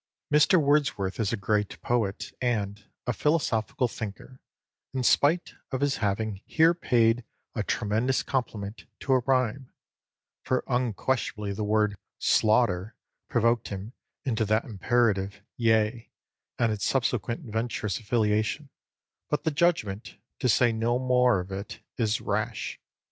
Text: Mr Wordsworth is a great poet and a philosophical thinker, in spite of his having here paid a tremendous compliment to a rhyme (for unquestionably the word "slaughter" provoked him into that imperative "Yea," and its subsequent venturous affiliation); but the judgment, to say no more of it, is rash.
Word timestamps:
Mr 0.33 0.59
Wordsworth 0.59 1.19
is 1.19 1.31
a 1.31 1.37
great 1.37 1.79
poet 1.83 2.35
and 2.41 2.85
a 3.05 3.13
philosophical 3.13 3.87
thinker, 3.87 4.39
in 4.95 5.03
spite 5.03 5.53
of 5.71 5.81
his 5.81 5.97
having 5.97 6.41
here 6.47 6.73
paid 6.73 7.23
a 7.53 7.61
tremendous 7.61 8.23
compliment 8.23 8.85
to 8.99 9.13
a 9.13 9.19
rhyme 9.27 9.71
(for 10.41 10.63
unquestionably 10.65 11.53
the 11.53 11.63
word 11.63 11.95
"slaughter" 12.17 12.95
provoked 13.29 13.67
him 13.67 13.93
into 14.25 14.43
that 14.43 14.65
imperative 14.65 15.43
"Yea," 15.55 16.09
and 16.57 16.71
its 16.71 16.83
subsequent 16.85 17.41
venturous 17.45 17.99
affiliation); 17.99 18.71
but 19.29 19.43
the 19.43 19.51
judgment, 19.51 20.17
to 20.39 20.49
say 20.49 20.71
no 20.71 20.97
more 20.97 21.39
of 21.39 21.51
it, 21.51 21.79
is 21.99 22.19
rash. 22.19 22.79